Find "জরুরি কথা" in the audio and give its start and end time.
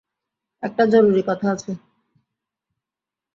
0.85-1.47